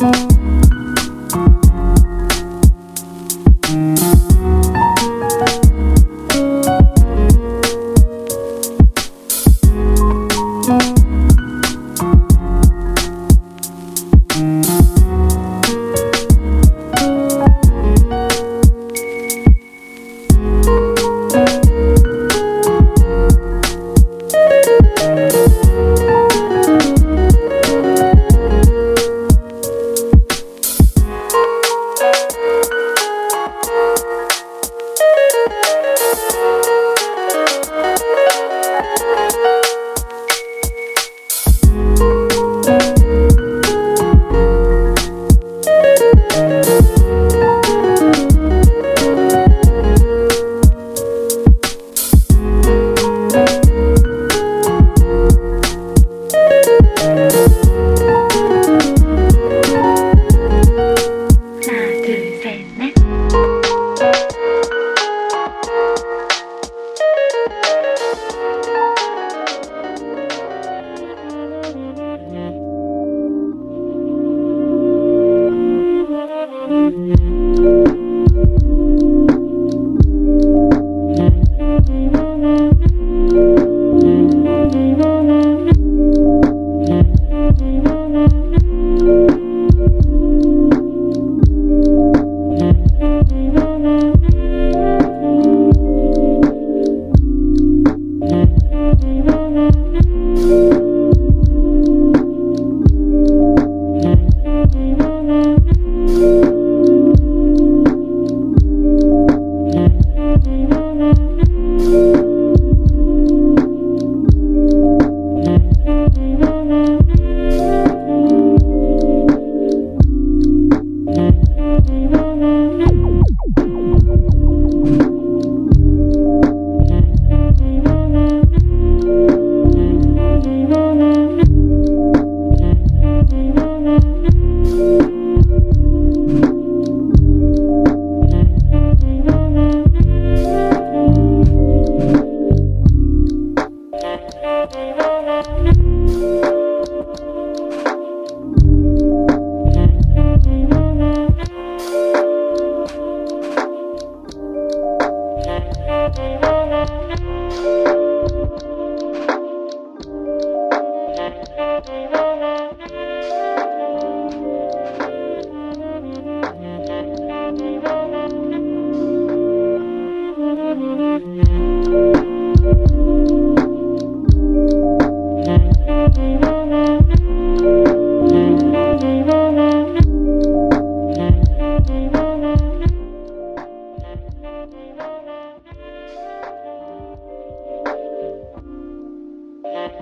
[0.00, 0.29] Bye.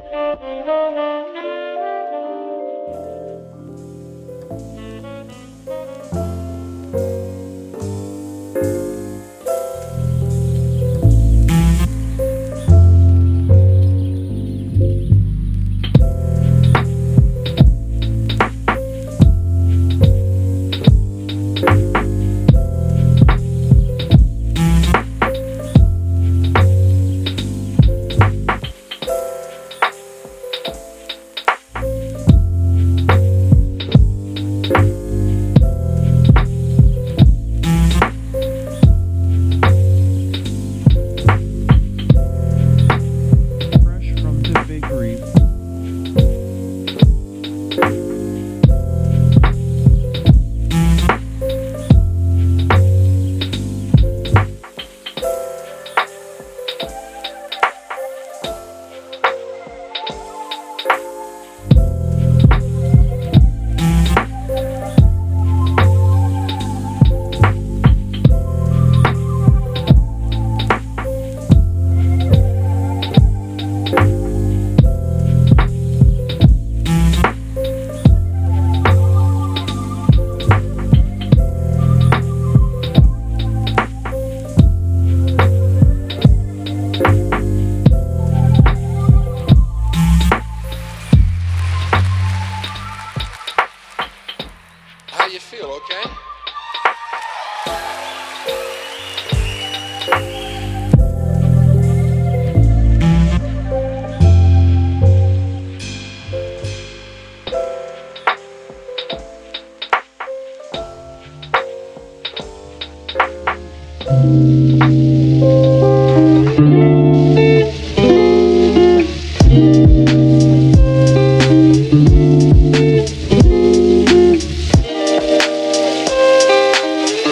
[0.01, 1.58] Thank you.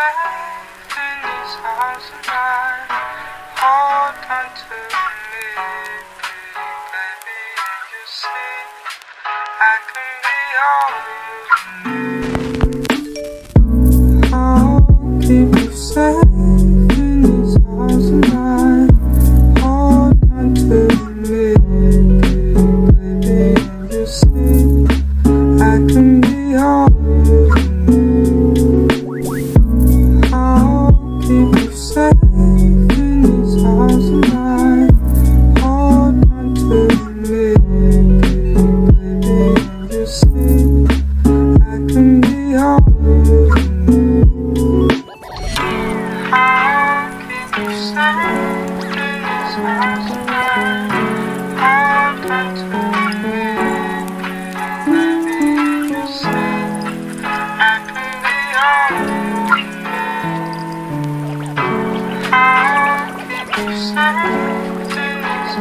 [0.00, 2.88] safe in this house tonight.
[3.60, 5.29] Hold on to me.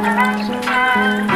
[0.02, 1.29] Thank you.